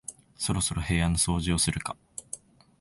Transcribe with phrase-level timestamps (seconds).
[0.35, 1.95] そろそろ部屋の掃除をするか